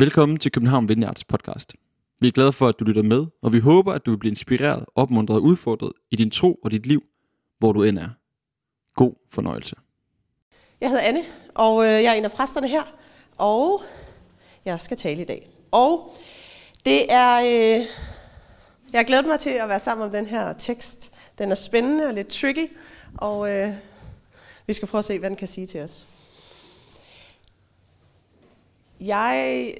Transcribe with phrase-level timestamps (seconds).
[0.00, 1.74] Velkommen til København Vineyards podcast.
[2.20, 4.30] Vi er glade for, at du lytter med, og vi håber, at du vil blive
[4.30, 7.02] inspireret, opmuntret og udfordret i din tro og dit liv,
[7.58, 8.08] hvor du end er.
[8.94, 9.76] God fornøjelse.
[10.80, 11.22] Jeg hedder Anne,
[11.54, 12.82] og øh, jeg er en af præsterne her,
[13.38, 13.82] og
[14.64, 15.50] jeg skal tale i dag.
[15.70, 16.14] Og
[16.84, 17.86] det er, øh,
[18.92, 21.12] jeg glæder mig til at være sammen om den her tekst.
[21.38, 22.76] Den er spændende og lidt tricky,
[23.16, 23.72] og øh,
[24.66, 26.08] vi skal prøve at se, hvad den kan sige til os.
[29.00, 29.74] Jeg,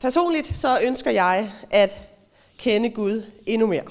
[0.00, 2.12] personligt så ønsker jeg at
[2.58, 3.84] kende Gud endnu mere.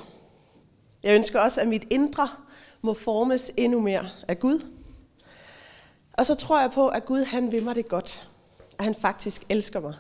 [1.04, 2.30] Jeg ønsker også, at mit indre
[2.82, 4.66] må formes endnu mere af Gud.
[6.14, 8.28] Og så tror jeg på, at Gud han vil mig det godt.
[8.80, 9.94] At han faktisk elsker mig.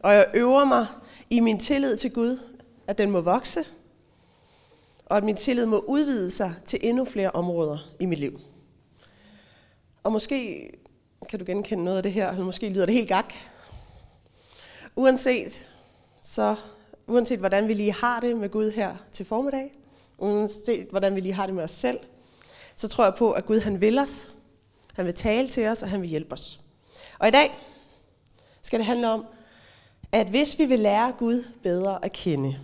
[0.00, 0.86] Og jeg øver mig
[1.30, 2.38] i min tillid til Gud,
[2.86, 3.64] at den må vokse.
[5.06, 8.40] Og at min tillid må udvide sig til endnu flere områder i mit liv.
[10.02, 10.70] Og måske
[11.28, 13.34] kan du genkende noget af det her, eller måske lyder det helt gak.
[14.96, 15.68] Uanset,
[16.22, 16.56] så,
[17.06, 19.72] uanset hvordan vi lige har det med Gud her til formiddag,
[20.18, 21.98] uanset hvordan vi lige har det med os selv,
[22.76, 24.32] så tror jeg på, at Gud han vil os,
[24.94, 26.60] han vil tale til os, og han vil hjælpe os.
[27.18, 27.58] Og i dag
[28.62, 29.24] skal det handle om,
[30.12, 32.58] at hvis vi vil lære Gud bedre at kende,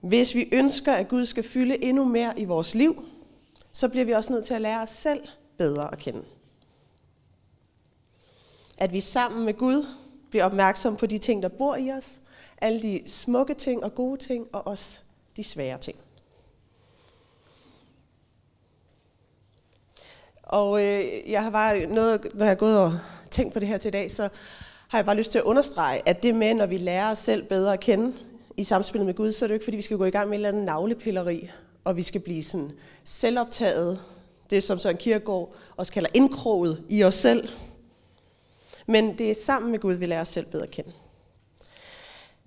[0.00, 3.04] hvis vi ønsker, at Gud skal fylde endnu mere i vores liv,
[3.72, 6.22] så bliver vi også nødt til at lære os selv bedre at kende.
[8.78, 9.86] At vi sammen med Gud
[10.32, 12.20] bliver opmærksom på de ting, der bor i os,
[12.58, 15.00] alle de smukke ting og gode ting, og også
[15.36, 15.96] de svære ting.
[20.42, 22.92] Og øh, jeg har bare noget, når jeg er gået og
[23.30, 24.28] tænkt på det her til i dag, så
[24.88, 27.44] har jeg bare lyst til at understrege, at det med, når vi lærer os selv
[27.44, 28.14] bedre at kende
[28.56, 30.28] i samspillet med Gud, så er det jo ikke, fordi vi skal gå i gang
[30.28, 31.50] med en eller anden navlepilleri,
[31.84, 32.70] og vi skal blive sådan
[33.04, 34.00] selvoptaget,
[34.50, 37.48] det som Søren Kierkegaard også kalder indkroget i os selv.
[38.92, 40.92] Men det er sammen med Gud, vi lærer os selv bedre at kende.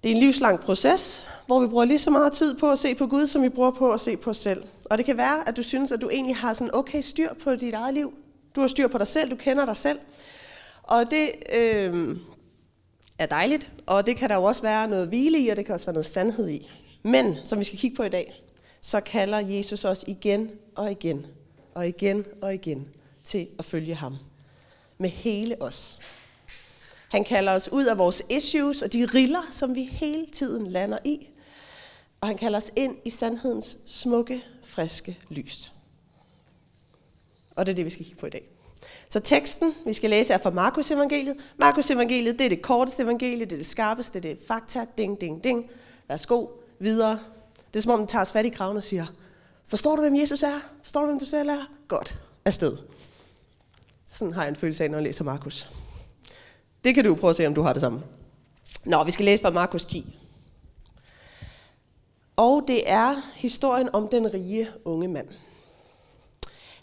[0.03, 2.95] Det er en livslang proces, hvor vi bruger lige så meget tid på at se
[2.95, 4.63] på Gud, som vi bruger på at se på os selv.
[4.89, 7.55] Og det kan være, at du synes, at du egentlig har sådan okay styr på
[7.55, 8.13] dit eget liv.
[8.55, 9.99] Du har styr på dig selv, du kender dig selv.
[10.83, 12.17] Og det øh,
[13.19, 15.73] er dejligt, og det kan der jo også være noget hvile i, og det kan
[15.73, 16.71] også være noget sandhed i.
[17.03, 18.43] Men, som vi skal kigge på i dag,
[18.81, 21.25] så kalder Jesus os igen og igen
[21.73, 22.87] og igen og igen
[23.23, 24.17] til at følge ham.
[24.97, 25.99] Med hele os.
[27.09, 30.97] Han kalder os ud af vores issues og de riller, som vi hele tiden lander
[31.05, 31.27] i.
[32.21, 35.73] Og han kalder os ind i sandhedens smukke, friske lys.
[37.55, 38.43] Og det er det, vi skal kigge på i dag.
[39.09, 41.35] Så teksten, vi skal læse, er fra Markus evangeliet.
[41.57, 45.21] Markus evangeliet, det er det korteste evangelie, det er det skarpeste, det er fakta, ding,
[45.21, 45.69] ding, ding.
[46.07, 46.47] Værsgo,
[46.79, 47.19] videre.
[47.73, 49.05] Det er som om, den tager os fat i kraven og siger,
[49.65, 50.59] forstår du, hvem Jesus er?
[50.83, 51.71] Forstår du, hvem du selv er?
[51.87, 52.77] Godt, afsted.
[54.05, 55.69] Sådan har jeg en følelse af, når jeg læser Markus.
[56.85, 58.01] Det kan du prøve at se, om du har det samme.
[58.85, 60.19] Nå, vi skal læse fra Markus 10.
[62.35, 65.27] Og det er historien om den rige unge mand.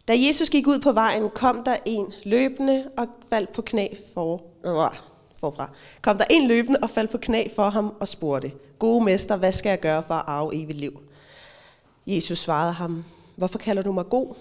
[0.09, 4.43] Da Jesus gik ud på vejen, kom der en løbende og faldt på knæ for,
[4.65, 4.99] øh,
[5.41, 5.71] forfra.
[6.03, 9.53] Kom der en løbende og faldt på knæ for ham og spurgte, Gode mester, hvad
[9.53, 11.01] skal jeg gøre for at arve evigt liv?
[12.07, 13.05] Jesus svarede ham,
[13.37, 14.35] Hvorfor kalder du mig god?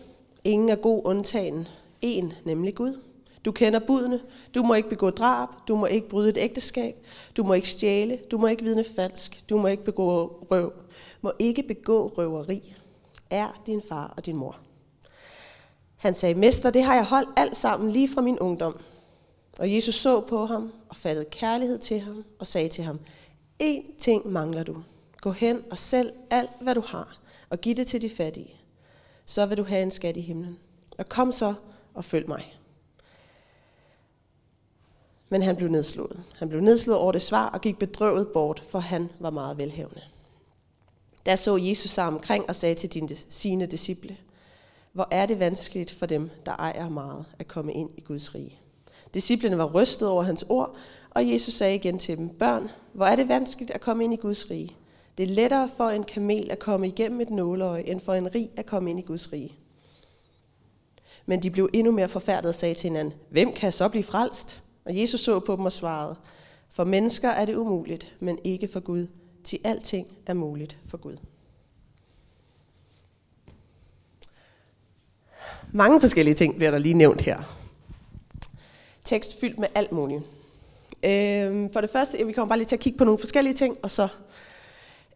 [0.44, 1.68] Ingen er god undtagen.
[2.02, 3.11] En, nemlig Gud.
[3.46, 4.20] Du kender budene.
[4.56, 5.50] Du må ikke begå drab.
[5.68, 6.96] Du må ikke bryde et ægteskab.
[7.38, 8.20] Du må ikke stjæle.
[8.32, 9.50] Du må ikke vidne falsk.
[9.50, 10.74] Du må ikke begå røv.
[11.22, 12.76] Må ikke begå røveri.
[13.30, 14.58] Er din far og din mor.
[15.98, 18.82] Han sagde, Mester, det har jeg holdt alt sammen lige fra min ungdom.
[19.60, 23.00] Og Jesus så på ham og fattede kærlighed til ham og sagde til ham,
[23.60, 24.76] En ting mangler du.
[25.22, 27.18] Gå hen og sælg alt, hvad du har,
[27.50, 28.56] og giv det til de fattige.
[29.26, 30.58] Så vil du have en skat i himlen.
[30.98, 31.54] Og kom så
[31.94, 32.61] og følg mig.
[35.32, 36.24] Men han blev nedslået.
[36.38, 40.02] Han blev nedslået over det svar og gik bedrøvet bort, for han var meget velhævende.
[41.26, 44.18] Der så Jesus sig omkring og sagde til dine, sine disciple,
[44.94, 48.58] hvor er det vanskeligt for dem, der ejer meget, at komme ind i Guds rige.
[49.14, 50.76] Disciplene var rystet over hans ord,
[51.10, 54.18] og Jesus sagde igen til dem, børn, hvor er det vanskeligt at komme ind i
[54.18, 54.76] Guds rige.
[55.18, 58.50] Det er lettere for en kamel at komme igennem et nåleøje, end for en rig
[58.58, 59.56] at komme ind i Guds rige.
[61.26, 64.62] Men de blev endnu mere forfærdet og sagde til hinanden, hvem kan så blive frelst?
[64.86, 66.16] Og Jesus så på dem og svarede,
[66.70, 69.08] for mennesker er det umuligt, men ikke for Gud,
[69.44, 71.18] til alting er muligt for Gud.
[75.72, 77.58] Mange forskellige ting bliver der lige nævnt her.
[79.04, 80.22] Tekst fyldt med alt muligt.
[81.04, 83.78] Øh, for det første, vi kommer bare lige til at kigge på nogle forskellige ting,
[83.84, 84.04] og så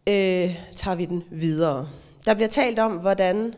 [0.06, 1.88] øh, tager vi den videre.
[2.24, 3.54] Der bliver talt om, hvordan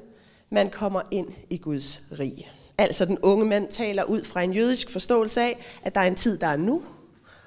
[0.50, 2.50] man kommer ind i Guds rige.
[2.78, 6.14] Altså den unge mand taler ud fra en jødisk forståelse af, at der er en
[6.14, 6.82] tid, der er nu,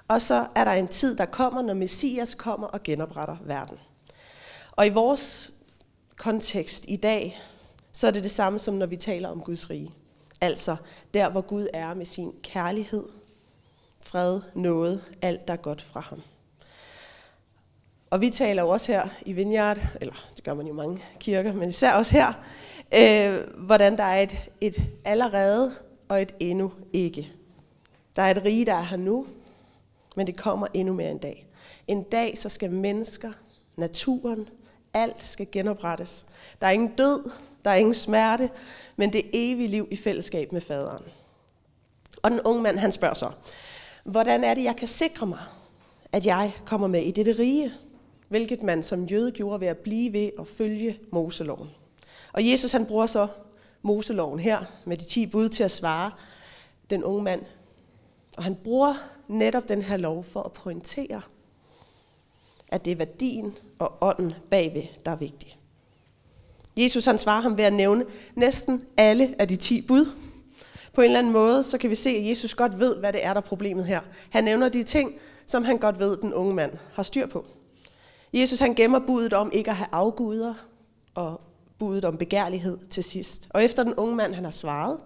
[0.08, 3.78] og så er der en tid, der kommer, når Messias kommer og genopretter verden.
[4.72, 5.52] Og i vores
[6.18, 7.42] kontekst i dag,
[7.92, 9.92] så er det det samme som når vi taler om Guds rige.
[10.42, 10.76] Altså
[11.14, 13.04] der, hvor Gud er med sin kærlighed,
[14.00, 16.22] fred, noget, alt der er godt fra ham.
[18.10, 21.54] Og vi taler jo også her i Vineyard, eller det gør man jo mange kirker,
[21.54, 22.34] men især også her,
[23.00, 25.72] øh, hvordan der er et, et allerede
[26.10, 27.32] og et endnu ikke.
[28.16, 29.28] Der er et rige, der er her nu,
[30.16, 31.48] men det kommer endnu mere en dag.
[31.88, 33.32] En dag, så skal mennesker,
[33.76, 34.50] naturen,
[34.94, 36.26] alt skal genoprettes.
[36.62, 37.32] Der er ingen død,
[37.66, 38.50] der er ingen smerte,
[38.96, 41.04] men det evige liv i fællesskab med faderen.
[42.22, 43.32] Og den unge mand, han spørger så,
[44.04, 45.40] hvordan er det, jeg kan sikre mig,
[46.12, 47.74] at jeg kommer med i dette rige?
[48.28, 51.70] Hvilket man som jøde gjorde ved at blive ved og følge Moseloven.
[52.34, 53.28] Og Jesus han bruger så
[53.82, 56.12] Moseloven her med de 10 bud til at svare
[56.90, 57.42] den unge mand.
[58.38, 58.94] Og han bruger
[59.28, 61.22] netop den her lov for at pointere,
[62.68, 65.58] at det er værdien og ånden bagved, der er vigtig.
[66.78, 68.06] Jesus han svarer ham ved at nævne
[68.36, 70.06] næsten alle af de 10 bud.
[70.94, 73.26] På en eller anden måde, så kan vi se, at Jesus godt ved, hvad det
[73.26, 74.02] er, der er problemet her.
[74.30, 77.46] Han nævner de ting, som han godt ved, den unge mand har styr på.
[78.34, 80.54] Jesus han gemmer budet om ikke at have afguder
[81.16, 81.42] og
[81.82, 83.48] budet om begærlighed til sidst.
[83.50, 85.00] Og efter den unge mand han har svaret,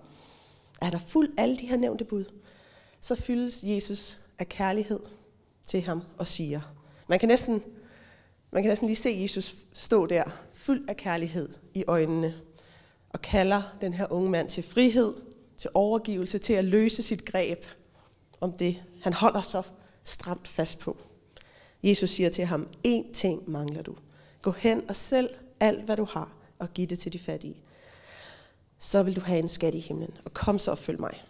[0.82, 2.26] at han har fuld alle de her nævnte bud,
[3.02, 5.00] så fyldes Jesus af kærlighed
[5.64, 6.62] til ham og siger.
[7.10, 7.64] Man kan næsten,
[8.52, 10.24] man kan næsten lige se Jesus stå der,
[10.54, 12.34] fuld af kærlighed i øjnene,
[13.10, 15.14] og kalder den her unge mand til frihed,
[15.58, 17.66] til overgivelse, til at løse sit greb
[18.42, 19.62] om det, han holder så
[20.04, 20.98] stramt fast på.
[21.84, 23.96] Jesus siger til ham, én ting mangler du.
[24.42, 27.58] Gå hen og sælg alt, hvad du har, og give det til de fattige.
[28.80, 31.24] Så vil du have en skat i himlen, og kom så og følg mig.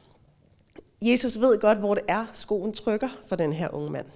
[1.02, 4.08] Jesus ved godt, hvor det er, skoen trykker for den her unge mand.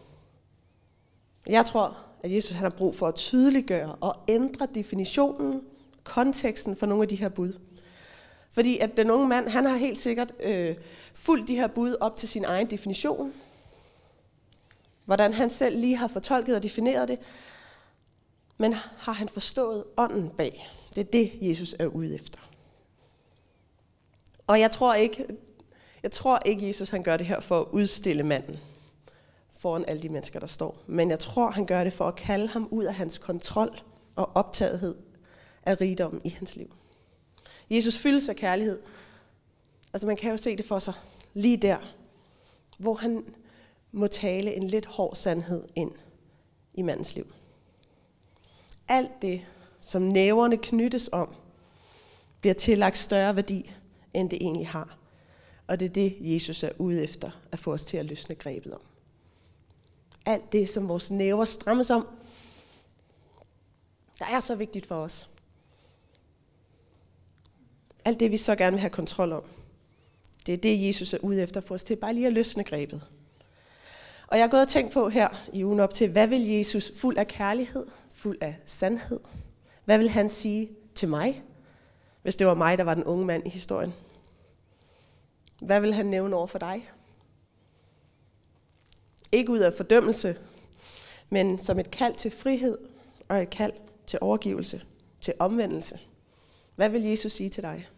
[1.47, 5.61] Jeg tror, at Jesus han har brug for at tydeliggøre og ændre definitionen,
[6.03, 7.53] konteksten for nogle af de her bud.
[8.51, 10.75] Fordi at den unge mand, han har helt sikkert øh,
[11.13, 13.33] fulgt de her bud op til sin egen definition.
[15.05, 17.19] Hvordan han selv lige har fortolket og defineret det.
[18.57, 20.69] Men har han forstået ånden bag?
[20.95, 22.39] Det er det, Jesus er ude efter.
[24.47, 25.25] Og jeg tror ikke,
[26.03, 28.59] jeg tror ikke, Jesus han gør det her for at udstille manden
[29.59, 30.77] foran alle de mennesker, der står.
[30.87, 33.79] Men jeg tror, han gør det for at kalde ham ud af hans kontrol
[34.15, 34.95] og optagethed
[35.63, 36.73] af rigdommen i hans liv.
[37.69, 38.79] Jesus fyldes af kærlighed.
[39.93, 40.93] Altså man kan jo se det for sig
[41.33, 41.77] lige der,
[42.77, 43.25] hvor han
[43.91, 45.91] må tale en lidt hård sandhed ind
[46.73, 47.33] i mandens liv.
[48.87, 49.45] Alt det,
[49.81, 51.35] som næverne knyttes om,
[52.41, 53.73] bliver tillagt større værdi,
[54.13, 54.97] end det egentlig har.
[55.67, 58.73] Og det er det, Jesus er ude efter at få os til at løsne grebet
[58.73, 58.81] om.
[60.25, 62.07] Alt det, som vores næver strammes om,
[64.19, 65.29] der er så vigtigt for os.
[68.05, 69.43] Alt det, vi så gerne vil have kontrol om.
[70.45, 73.07] Det er det, Jesus er ude efter for os til bare lige at løsne grebet.
[74.27, 76.91] Og jeg har gået og tænkt på her i ugen op til, hvad vil Jesus
[76.95, 77.85] fuld af kærlighed,
[78.15, 79.19] fuld af sandhed,
[79.89, 81.43] hvad vil han sige til mig,
[82.21, 83.93] hvis det var mig, der var den unge mand i historien?
[85.61, 86.89] Hvad vil han nævne over for dig?
[89.31, 90.37] Ikke ud af fordømmelse,
[91.29, 92.77] men som et kald til frihed
[93.29, 93.73] og et kald
[94.07, 94.85] til overgivelse,
[95.21, 95.99] til omvendelse.
[96.75, 97.89] Hvad vil Jesus sige til dig?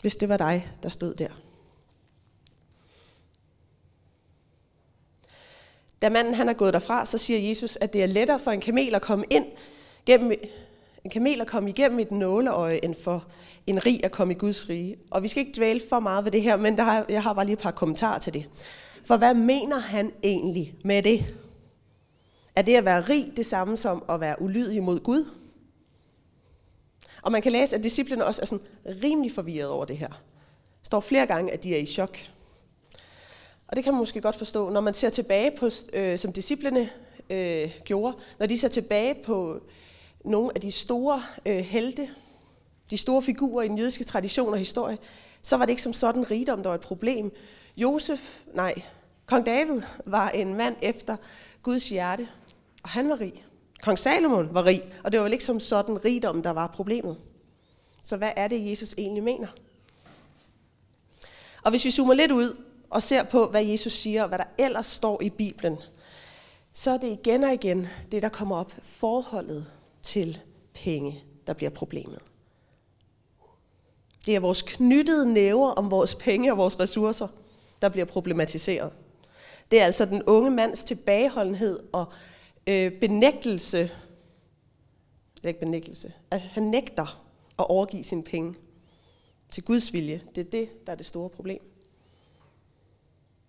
[0.00, 1.45] Hvis det var dig, der stod der.
[6.02, 8.60] Da manden han er gået derfra, så siger Jesus, at det er lettere for en
[8.60, 9.46] kamel at komme ind
[10.06, 10.32] gennem
[11.04, 13.24] en kamel at komme igennem et nåleøje, end for
[13.66, 14.96] en rig at komme i Guds rige.
[15.10, 17.32] Og vi skal ikke dvæle for meget ved det her, men der har, jeg har
[17.32, 18.48] bare lige et par kommentarer til det.
[19.04, 21.34] For hvad mener han egentlig med det?
[22.56, 25.30] Er det at være rig det samme som at være ulydig mod Gud?
[27.22, 28.66] Og man kan læse, at disciplene også er sådan
[29.04, 30.08] rimelig forvirret over det her.
[30.08, 30.16] Der
[30.82, 32.18] står flere gange, at de er i chok.
[33.68, 36.90] Og det kan man måske godt forstå, når man ser tilbage på, øh, som disciplene
[37.30, 39.60] øh, gjorde, når de ser tilbage på
[40.24, 42.08] nogle af de store øh, helte,
[42.90, 44.98] de store figurer i den jødiske tradition og historie,
[45.42, 47.32] så var det ikke som sådan rigdom, der var et problem.
[47.76, 48.74] Josef, nej,
[49.26, 51.16] kong David var en mand efter
[51.62, 52.28] Guds hjerte,
[52.82, 53.44] og han var rig.
[53.82, 57.16] Kong Salomon var rig, og det var vel ikke som sådan rigdom, der var problemet.
[58.02, 59.48] Så hvad er det, Jesus egentlig mener?
[61.62, 64.44] Og hvis vi zoomer lidt ud og ser på, hvad Jesus siger, og hvad der
[64.58, 65.76] ellers står i Bibelen,
[66.72, 69.66] så er det igen og igen det, der kommer op, forholdet
[70.02, 70.38] til
[70.74, 72.22] penge, der bliver problemet.
[74.26, 77.28] Det er vores knyttede næver om vores penge og vores ressourcer,
[77.82, 78.92] der bliver problematiseret.
[79.70, 82.06] Det er altså den unge mands tilbageholdenhed og
[82.66, 83.78] øh, benægtelse,
[85.36, 87.22] det er ikke benægtelse, at han nægter
[87.58, 88.54] at overgive sine penge
[89.50, 90.20] til Guds vilje.
[90.34, 91.75] Det er det, der er det store problem.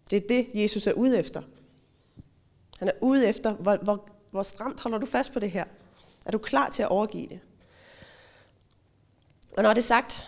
[0.10, 1.42] Det er det, Jesus er ude efter.
[2.80, 5.66] Han er ude efter, hvor, hvor, hvor stramt holder du fast på det her?
[6.26, 7.40] Er du klar til at overgive det?
[9.58, 10.28] Og når det er sagt,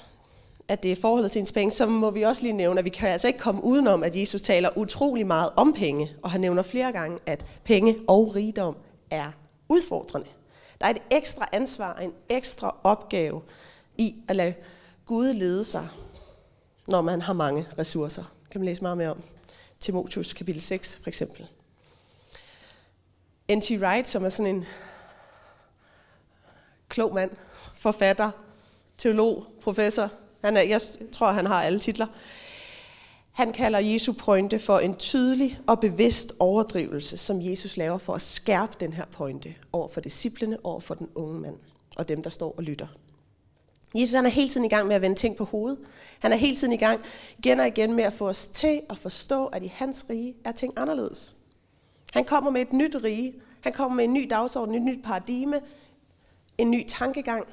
[0.68, 2.90] at det er forholdet til ens penge, så må vi også lige nævne, at vi
[2.90, 6.62] kan altså ikke komme udenom, at Jesus taler utrolig meget om penge, og han nævner
[6.62, 8.76] flere gange, at penge og rigdom
[9.12, 9.32] er
[9.70, 10.28] udfordrende.
[10.82, 13.42] Der er et ekstra ansvar, en ekstra opgave
[13.98, 14.54] i at lade
[15.06, 15.88] Gud lede sig,
[16.88, 18.24] når man har mange ressourcer.
[18.44, 19.22] Det kan man læse meget mere om.
[19.80, 21.48] Timotius kapitel 6 for eksempel.
[23.52, 23.72] N.T.
[23.72, 24.66] Wright, som er sådan en
[26.90, 27.32] klog mand,
[27.76, 28.32] forfatter,
[28.98, 30.10] teolog, professor,
[30.44, 30.82] han er, jeg
[31.12, 32.08] tror, han har alle titler.
[33.32, 38.22] Han kalder Jesu pointe for en tydelig og bevidst overdrivelse, som Jesus laver for at
[38.22, 41.58] skærpe den her pointe over for disciplene, over for den unge mand
[41.98, 42.88] og dem, der står og lytter.
[43.96, 45.80] Jesus han er hele tiden i gang med at vende ting på hovedet.
[46.20, 47.02] Han er hele tiden i gang
[47.38, 50.52] igen og igen med at få os til at forstå, at i hans rige er
[50.52, 51.36] ting anderledes.
[52.14, 53.34] Han kommer med et nyt rige.
[53.62, 55.62] Han kommer med en ny dagsorden, et nyt paradigme,
[56.58, 57.48] en ny tankegang.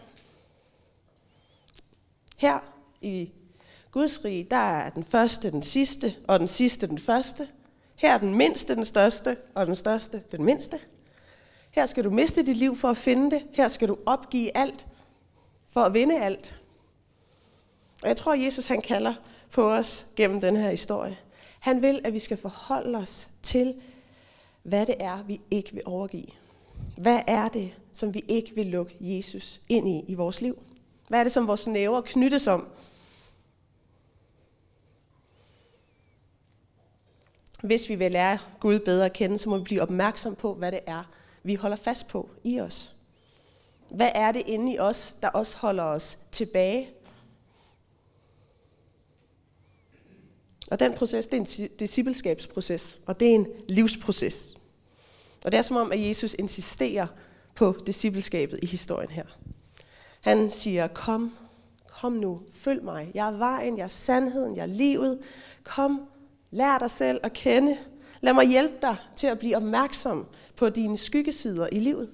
[2.37, 2.59] Her
[3.03, 3.31] i
[3.91, 7.49] Guds rige, der er den første den sidste, og den sidste den første.
[7.97, 10.79] Her er den mindste den største, og den største den mindste.
[11.71, 13.47] Her skal du miste dit liv for at finde det.
[13.53, 14.87] Her skal du opgive alt
[15.77, 16.61] for at vinde alt.
[18.03, 19.15] Og jeg tror, at Jesus han kalder
[19.51, 21.19] på os gennem den her historie.
[21.61, 23.75] Han vil, at vi skal forholde os til,
[24.63, 26.27] hvad det er, vi ikke vil overgive.
[26.97, 30.59] Hvad er det, som vi ikke vil lukke Jesus ind i i vores liv?
[31.09, 32.69] Hvad er det, som vores næver knyttes om?
[37.63, 40.73] Hvis vi vil lære Gud bedre at kende, så må vi blive opmærksom på, hvad
[40.73, 41.03] det er,
[41.43, 42.96] vi holder fast på i os.
[43.91, 46.91] Hvad er det inde i os, der også holder os tilbage?
[50.71, 54.57] Og den proces, det er en discipleskabsproces, og det er en livsproces.
[55.45, 57.07] Og det er som om, at Jesus insisterer
[57.55, 59.25] på discipleskabet i historien her.
[60.21, 61.37] Han siger, kom,
[62.01, 63.11] kom nu, følg mig.
[63.15, 65.19] Jeg er vejen, jeg er sandheden, jeg er livet.
[65.65, 66.09] Kom,
[66.51, 67.79] lær dig selv at kende.
[68.21, 70.27] Lad mig hjælpe dig til at blive opmærksom
[70.57, 72.11] på dine skyggesider i livet.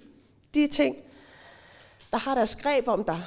[0.55, 0.97] De ting,
[2.13, 3.23] der har deres greb om dig.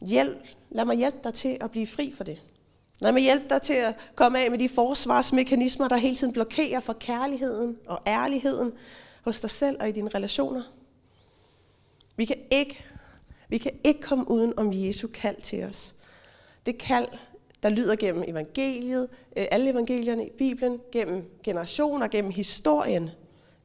[0.00, 2.42] Hjælp, lad mig hjælpe dig til at blive fri for det.
[3.00, 6.80] Lad mig hjælpe dig til at komme af med de forsvarsmekanismer, der hele tiden blokerer
[6.80, 8.72] for kærligheden og ærligheden
[9.24, 10.62] hos dig selv og i dine relationer.
[12.16, 12.84] Vi kan ikke,
[13.48, 15.94] vi kan ikke komme uden om Jesu kald til os.
[16.66, 17.08] Det kald,
[17.62, 23.10] der lyder gennem evangeliet, øh, alle evangelierne i Bibelen, gennem generationer, gennem historien.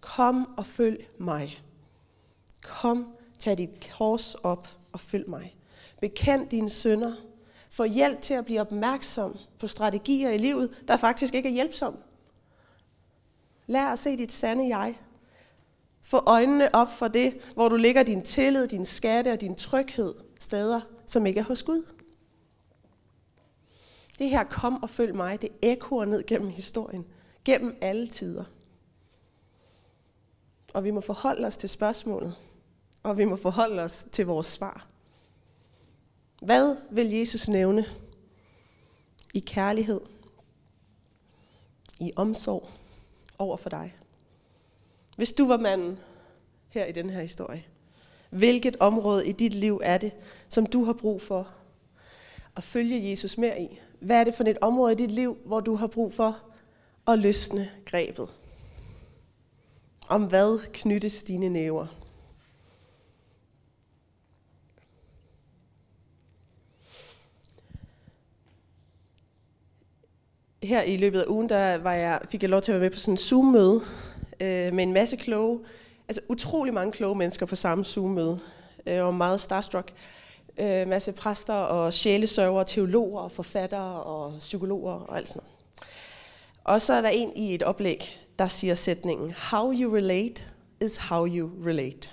[0.02, 1.62] Kom og følg mig.
[2.62, 5.56] Kom, tag dit kors op og følg mig.
[6.02, 7.16] Bekend dine sønder.
[7.70, 12.00] Få hjælp til at blive opmærksom på strategier i livet, der faktisk ikke er hjælpsomme.
[13.68, 15.00] Lær at se dit sande jeg.
[16.02, 20.14] Få øjnene op for det, hvor du ligger din tillid, din skatte og din tryghed
[20.40, 21.84] steder, som ikke er hos Gud.
[24.20, 27.06] Det her kom og følg mig, det ekkoer ned gennem historien,
[27.46, 28.44] gennem alle tider.
[30.74, 32.36] Og vi må forholde os til spørgsmålet,
[33.04, 34.88] og vi må forholde os til vores svar.
[36.42, 37.86] Hvad vil Jesus nævne
[39.34, 40.02] i kærlighed,
[42.00, 42.70] i omsorg
[43.38, 43.96] over for dig?
[45.16, 46.00] Hvis du var manden
[46.70, 47.66] her i den her historie,
[48.30, 50.12] hvilket område i dit liv er det,
[50.50, 51.48] som du har brug for
[52.56, 53.80] at følge Jesus mere i?
[54.00, 56.40] Hvad er det for et område i dit liv, hvor du har brug for
[57.08, 58.30] at løsne grebet?
[60.08, 61.88] Om hvad knyttes dine næver?
[70.64, 72.92] Her i løbet af ugen, der var jeg, fik jeg lov til at være med
[72.96, 73.82] på sådan en Zoom-møde
[74.40, 75.60] øh, med en masse kloge,
[76.08, 78.40] altså utrolig mange kloge mennesker på samme Zoom-møde,
[78.88, 79.94] øh, og meget starstruck.
[80.60, 85.56] Øh, masse præster og sjælesøver, teologer forfattere og psykologer og alt sådan noget.
[86.64, 90.44] Og så er der en i et oplæg, der siger sætningen, How you relate
[90.82, 92.10] is how you relate.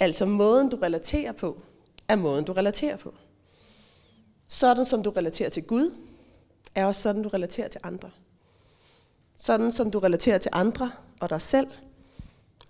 [0.00, 1.60] Altså måden du relaterer på,
[2.08, 3.14] er måden du relaterer på.
[4.48, 5.90] Sådan som du relaterer til Gud,
[6.74, 8.10] er også sådan du relaterer til andre.
[9.36, 11.66] Sådan som du relaterer til andre og dig selv,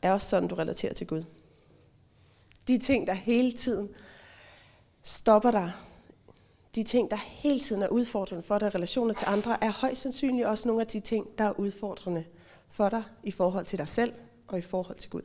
[0.02, 1.22] er også sådan du relaterer til Gud.
[2.68, 3.88] De ting, der hele tiden
[5.02, 5.72] stopper dig,
[6.74, 10.46] de ting, der hele tiden er udfordrende for dig, relationer til andre, er højst sandsynligt
[10.46, 12.24] også nogle af de ting, der er udfordrende
[12.68, 14.12] for dig i forhold til dig selv
[14.48, 15.22] og i forhold til Gud.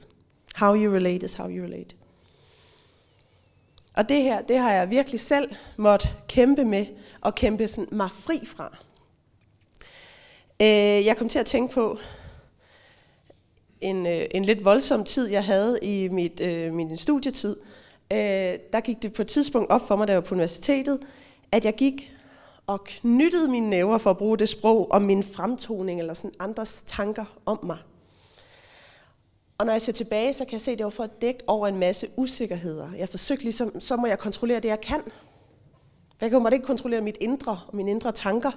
[0.56, 1.96] How you relate is how you relate.
[3.98, 6.86] Og det her, det har jeg virkelig selv måtte kæmpe med,
[7.22, 8.78] og kæmpe sådan mig fri fra.
[10.62, 11.98] Øh, jeg kom til at tænke på
[13.82, 17.56] en, øh, en lidt voldsom tid, jeg havde i mit, øh, min studietid.
[18.12, 18.18] Øh,
[18.74, 21.00] der gik det på et tidspunkt op for mig, da jeg var på universitetet,
[21.52, 22.12] at jeg gik
[22.68, 26.84] og knyttede mine næver for at bruge det sprog om min fremtoning eller sådan andres
[26.88, 27.78] tanker om mig.
[29.58, 31.40] Og når jeg ser tilbage, så kan jeg se, at det var for at dække
[31.48, 32.92] over en masse usikkerheder.
[32.98, 35.02] Jeg forsøgte ligesom, så må jeg kontrollere det, jeg kan.
[36.22, 38.52] Jeg kan ikke kontrollere mit indre og mine indre tanker.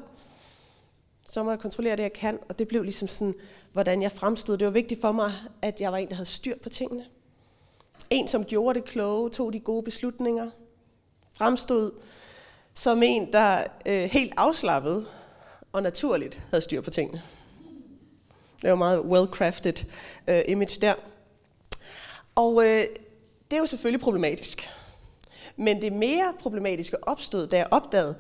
[1.27, 2.39] Så må jeg kontrollere det, jeg kan.
[2.49, 3.35] Og det blev ligesom sådan,
[3.73, 4.59] hvordan jeg fremstod.
[4.59, 7.05] Det var vigtigt for mig, at jeg var en, der havde styr på tingene.
[8.11, 10.51] En, som gjorde det kloge, tog de gode beslutninger.
[11.35, 11.93] Fremstod
[12.75, 15.07] som en, der øh, helt afslappet
[15.73, 17.23] og naturligt havde styr på tingene.
[18.63, 19.87] Det var meget well-crafted
[20.29, 20.95] øh, image der.
[22.35, 22.87] Og øh,
[23.51, 24.69] det er jo selvfølgelig problematisk.
[25.57, 28.17] Men det mere problematiske opstod, da jeg opdagede,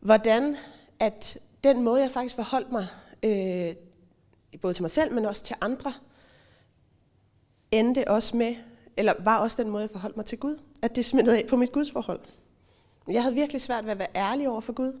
[0.00, 0.56] hvordan
[1.00, 2.86] at den måde, jeg faktisk forholdt mig,
[3.22, 3.74] øh,
[4.60, 5.92] både til mig selv, men også til andre,
[7.70, 8.54] endte også med,
[8.96, 10.58] eller var også den måde, jeg forholdt mig til Gud.
[10.82, 12.20] At det smittede af på mit gudsforhold.
[13.08, 15.00] Jeg havde virkelig svært ved at være ærlig over for Gud.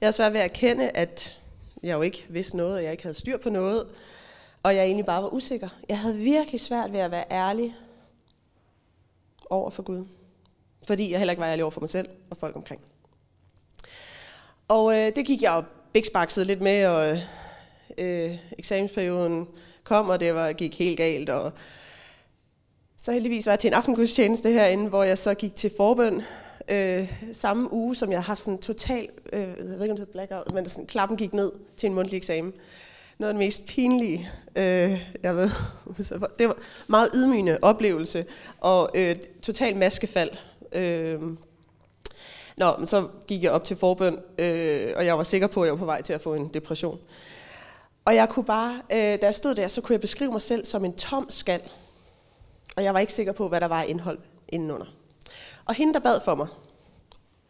[0.00, 1.39] Jeg havde svært ved at erkende, at
[1.82, 3.86] jeg jo ikke vidste noget, og jeg ikke havde styr på noget,
[4.62, 5.68] og jeg egentlig bare var usikker.
[5.88, 7.74] Jeg havde virkelig svært ved at være ærlig
[9.50, 10.06] over for Gud.
[10.86, 12.80] Fordi jeg heller ikke var ærlig over for mig selv og folk omkring.
[14.68, 17.18] Og øh, det gik jeg jo bæksbaksede lidt med, og
[17.98, 19.48] øh, eksamensperioden
[19.84, 21.30] kom, og det var, gik helt galt.
[21.30, 21.52] Og
[22.96, 26.22] så heldigvis var jeg til en aftengudstjeneste herinde, hvor jeg så gik til forbøn
[26.68, 29.98] øh, samme uge, som jeg har haft sådan total, øh, jeg ved ikke om det
[29.98, 32.52] hedder blackout, men sådan, klappen gik ned til en mundtlig eksamen.
[33.18, 35.50] Noget af det mest pinlige, øh, jeg ved,
[36.38, 36.56] det var
[36.86, 38.24] meget ydmygende oplevelse,
[38.60, 40.30] og øh, total maskefald.
[40.72, 41.20] Øh,
[42.56, 45.66] Nå, men så gik jeg op til forbøn, øh, og jeg var sikker på, at
[45.66, 46.98] jeg var på vej til at få en depression.
[48.04, 50.64] Og jeg kunne bare, øh, da jeg stod der, så kunne jeg beskrive mig selv
[50.64, 51.60] som en tom skal.
[52.76, 54.86] Og jeg var ikke sikker på, hvad der var indhold indenunder.
[55.70, 56.46] Og hende, der bad for mig,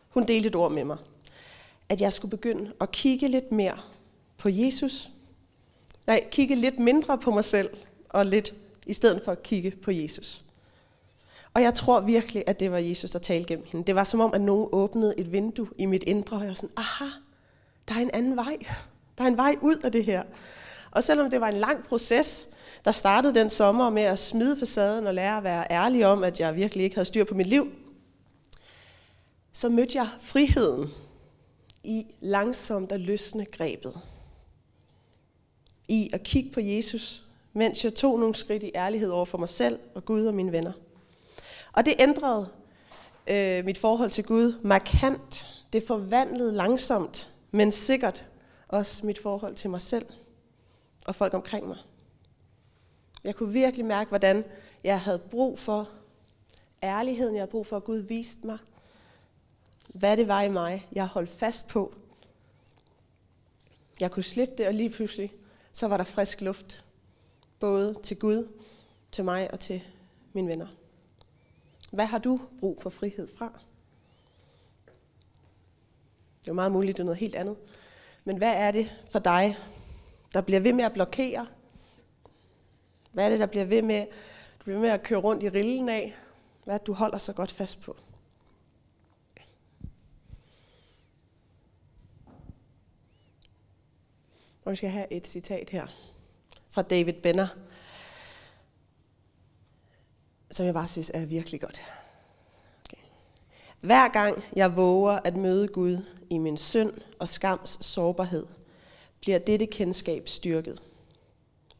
[0.08, 0.96] hun delte et ord med mig.
[1.88, 3.78] At jeg skulle begynde at kigge lidt mere
[4.38, 5.10] på Jesus.
[6.06, 7.70] Nej, kigge lidt mindre på mig selv,
[8.08, 8.54] og lidt
[8.86, 10.42] i stedet for at kigge på Jesus.
[11.54, 13.86] Og jeg tror virkelig, at det var Jesus, der talte gennem hende.
[13.86, 16.54] Det var som om, at nogen åbnede et vindue i mit indre, og jeg var
[16.54, 17.10] sådan, aha,
[17.88, 18.56] der er en anden vej.
[19.18, 20.22] Der er en vej ud af det her.
[20.90, 22.48] Og selvom det var en lang proces,
[22.84, 26.40] der startede den sommer med at smide facaden og lære at være ærlig om, at
[26.40, 27.72] jeg virkelig ikke havde styr på mit liv,
[29.52, 30.90] så mødte jeg friheden
[31.84, 34.00] i langsomt at løsne grebet.
[35.88, 39.48] I at kigge på Jesus, mens jeg tog nogle skridt i ærlighed over for mig
[39.48, 40.72] selv og Gud og mine venner.
[41.72, 42.48] Og det ændrede
[43.26, 45.48] øh, mit forhold til Gud markant.
[45.72, 48.26] Det forvandlede langsomt, men sikkert
[48.68, 50.06] også mit forhold til mig selv
[51.06, 51.76] og folk omkring mig.
[53.24, 54.44] Jeg kunne virkelig mærke, hvordan
[54.84, 55.88] jeg havde brug for
[56.82, 57.34] ærligheden.
[57.34, 58.58] Jeg havde brug for, at Gud viste mig,
[59.94, 61.94] hvad det var i mig, jeg holdt fast på.
[64.00, 65.32] Jeg kunne slippe det, og lige pludselig,
[65.72, 66.84] så var der frisk luft.
[67.58, 68.48] Både til Gud,
[69.12, 69.82] til mig og til
[70.32, 70.66] mine venner.
[71.92, 73.60] Hvad har du brug for frihed fra?
[76.40, 77.56] Det er jo meget muligt, det er noget helt andet.
[78.24, 79.58] Men hvad er det for dig,
[80.32, 81.46] der bliver ved med at blokere?
[83.12, 84.06] Hvad er det, der bliver ved med,
[84.58, 86.16] du bliver ved med at køre rundt i rillen af?
[86.64, 87.96] Hvad er det, du holder så godt fast på?
[94.64, 95.86] Og vi skal have et citat her
[96.70, 97.48] fra David Benner,
[100.50, 101.82] som jeg bare synes er virkelig godt.
[102.88, 103.02] Okay.
[103.80, 105.98] Hver gang jeg våger at møde Gud
[106.30, 108.46] i min synd og skams sårbarhed,
[109.20, 110.82] bliver dette kendskab styrket.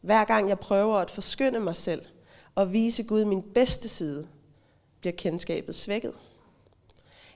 [0.01, 2.07] Hver gang jeg prøver at forskynde mig selv
[2.55, 4.29] og vise Gud min bedste side,
[5.01, 6.15] bliver kendskabet svækket.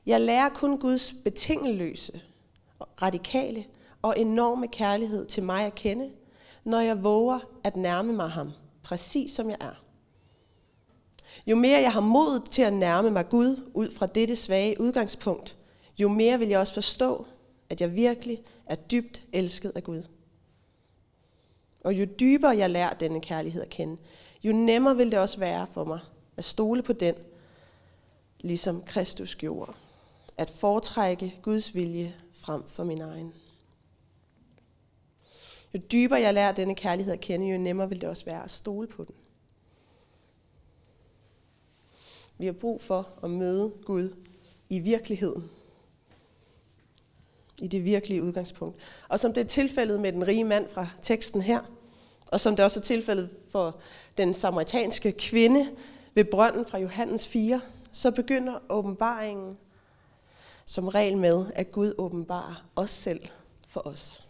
[0.06, 2.20] Jeg lærer kun Guds betingeløse,
[3.02, 3.64] radikale
[4.04, 6.10] og enorme kærlighed til mig at kende,
[6.64, 8.50] når jeg våger at nærme mig ham,
[8.82, 9.84] præcis som jeg er.
[11.46, 15.56] Jo mere jeg har mod til at nærme mig Gud ud fra dette svage udgangspunkt,
[16.00, 17.26] jo mere vil jeg også forstå,
[17.70, 20.02] at jeg virkelig er dybt elsket af Gud.
[21.84, 23.96] Og jo dybere jeg lærer denne kærlighed at kende,
[24.44, 26.00] jo nemmere vil det også være for mig
[26.36, 27.14] at stole på den,
[28.40, 29.72] ligesom Kristus gjorde.
[30.38, 33.32] At foretrække Guds vilje frem for min egen.
[35.74, 38.50] Jo dybere jeg lærer denne kærlighed at kende, jo nemmere vil det også være at
[38.50, 39.14] stole på den.
[42.38, 44.22] Vi har brug for at møde Gud
[44.68, 45.50] i virkeligheden.
[47.58, 48.78] I det virkelige udgangspunkt.
[49.08, 51.60] Og som det er tilfældet med den rige mand fra teksten her,
[52.26, 53.80] og som det også er tilfældet for
[54.16, 55.70] den samaritanske kvinde
[56.14, 57.60] ved brønden fra Johannes 4,
[57.92, 59.58] så begynder åbenbaringen
[60.64, 63.20] som regel med, at Gud åbenbarer os selv
[63.68, 64.23] for os.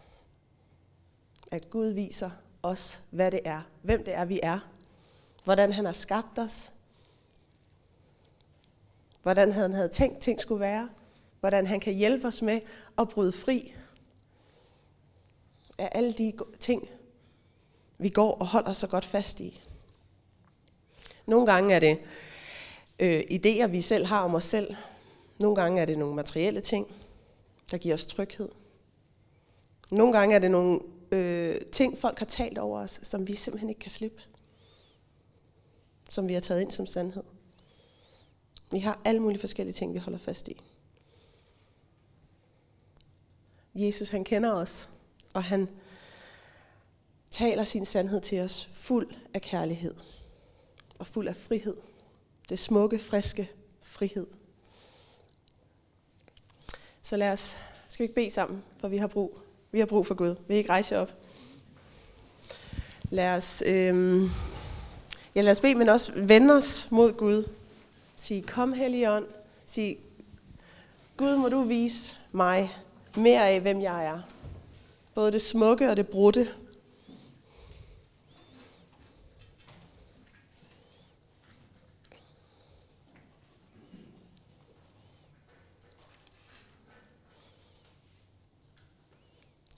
[1.55, 2.31] At Gud viser
[2.62, 4.59] os, hvad det er, hvem det er, vi er,
[5.45, 6.73] hvordan han har skabt os,
[9.23, 10.88] hvordan han havde tænkt, ting skulle være,
[11.40, 12.61] hvordan han kan hjælpe os med
[12.99, 13.75] at bryde fri
[15.79, 16.88] af alle de ting,
[17.99, 19.62] vi går og holder så godt fast i.
[21.27, 21.99] Nogle gange er det
[22.99, 24.77] øh, idéer, vi selv har om os selv.
[25.38, 26.95] Nogle gange er det nogle materielle ting,
[27.71, 28.49] der giver os tryghed.
[29.90, 30.81] Nogle gange er det nogle
[31.12, 34.23] øh, ting, folk har talt over os, som vi simpelthen ikke kan slippe.
[36.11, 37.23] Som vi har taget ind som sandhed.
[38.73, 40.61] Vi har alle mulige forskellige ting, vi holder fast i.
[43.75, 44.88] Jesus, han kender os,
[45.35, 45.69] og han
[47.31, 49.95] taler sin sandhed til os fuld af kærlighed
[50.99, 51.77] og fuld af frihed.
[52.49, 53.51] Det smukke, friske
[53.83, 54.27] frihed.
[57.03, 57.57] Så lad os,
[57.88, 59.38] skal vi ikke bede sammen, for vi har brug,
[59.75, 60.35] vi har brug for Gud.
[60.49, 61.13] Vi ikke rejse op.
[63.11, 64.23] Lad os, øh,
[65.35, 67.49] ja, lad os bede, men også vende os mod Gud.
[68.17, 69.27] Sig, kom Helligånd.
[69.67, 69.99] Sig,
[71.17, 72.77] Gud må du vise mig
[73.17, 74.21] mere af, hvem jeg er.
[75.15, 76.49] Både det smukke og det brudte.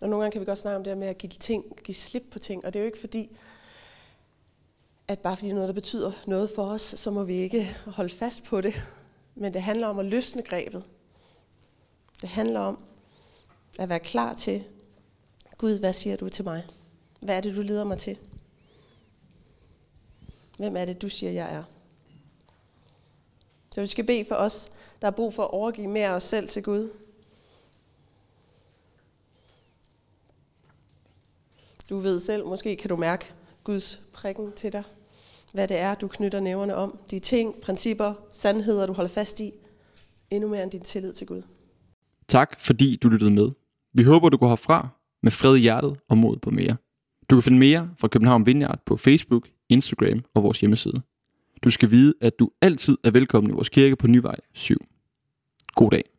[0.00, 1.94] Og nogle gange kan vi godt snakke om det her med at give, ting, give
[1.94, 3.36] slip på ting, og det er jo ikke fordi,
[5.08, 8.44] at bare fordi noget, der betyder noget for os, så må vi ikke holde fast
[8.44, 8.82] på det.
[9.34, 10.84] Men det handler om at løsne grebet.
[12.20, 12.78] Det handler om
[13.78, 14.64] at være klar til,
[15.58, 16.64] Gud, hvad siger du til mig?
[17.20, 18.18] Hvad er det, du leder mig til?
[20.56, 21.62] Hvem er det, du siger, jeg er?
[23.74, 26.22] Så vi skal bede for os, der er brug for at overgive mere af os
[26.22, 26.90] selv til Gud.
[31.90, 33.32] Du ved selv, måske kan du mærke
[33.64, 34.82] Guds prikken til dig.
[35.52, 36.98] Hvad det er, du knytter næverne om.
[37.10, 39.52] De ting, principper, sandheder, du holder fast i.
[40.30, 41.42] Endnu mere end din tillid til Gud.
[42.28, 43.50] Tak fordi du lyttede med.
[43.94, 44.88] Vi håber, du går herfra
[45.22, 46.76] med fred i hjertet og mod på mere.
[47.30, 51.02] Du kan finde mere fra København Vineyard på Facebook, Instagram og vores hjemmeside.
[51.64, 54.76] Du skal vide, at du altid er velkommen i vores kirke på Nyvej 7.
[55.74, 56.15] God dag.